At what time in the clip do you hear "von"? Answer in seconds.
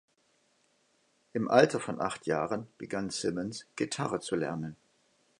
1.79-2.01